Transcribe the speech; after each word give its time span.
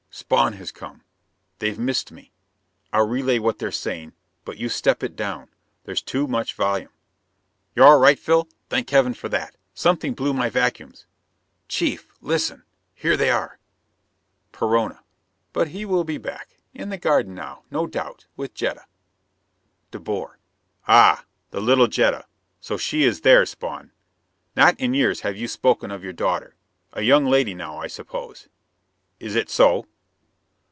Spawn 0.13 0.53
has 0.53 0.73
come! 0.73 1.03
They've 1.59 1.79
missed 1.79 2.11
me! 2.11 2.33
I'll 2.91 3.07
relay 3.07 3.39
what 3.39 3.59
they're 3.59 3.71
saying, 3.71 4.11
but 4.43 4.57
you 4.57 4.67
step 4.67 5.03
it 5.03 5.15
down; 5.15 5.47
there's 5.85 6.01
too 6.01 6.27
much 6.27 6.53
volume." 6.53 6.91
"You're 7.73 7.87
all 7.87 7.97
right, 7.97 8.19
Phil? 8.19 8.49
Thank 8.69 8.89
Heaven 8.89 9.13
for 9.13 9.29
that! 9.29 9.55
Something 9.73 10.13
blew 10.13 10.33
my 10.33 10.49
vacuums." 10.49 11.05
"Chief, 11.69 12.11
listen 12.19 12.63
here 12.93 13.15
they 13.15 13.29
are" 13.29 13.57
Perona: 14.53 14.99
"But 15.53 15.69
he 15.69 15.85
will 15.85 16.03
be 16.03 16.17
back. 16.17 16.57
In 16.73 16.89
the 16.89 16.97
garden 16.97 17.33
now, 17.33 17.63
no 17.71 17.87
doubt, 17.87 18.25
with 18.35 18.53
Jetta." 18.53 18.85
De 19.91 19.99
Boer: 19.99 20.37
"Ah 20.89 21.23
the 21.51 21.61
little 21.61 21.87
Jetta! 21.87 22.25
So 22.59 22.75
she 22.75 23.03
is 23.03 23.21
there, 23.21 23.45
Spawn? 23.45 23.91
Not 24.57 24.77
in 24.77 24.93
years 24.93 25.21
have 25.21 25.37
you 25.37 25.47
spoken 25.47 25.89
of 25.89 26.03
your 26.03 26.13
daughter. 26.13 26.55
A 26.91 27.01
young 27.01 27.25
lady 27.25 27.53
now, 27.53 27.77
I 27.77 27.87
suppose. 27.87 28.49
Is 29.17 29.35
it 29.35 29.49
so?" 29.49 29.87